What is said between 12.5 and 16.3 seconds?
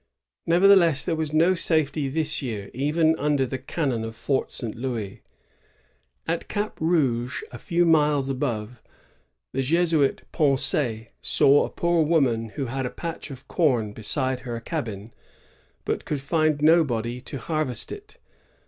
had a patch of com beside her cabin, but could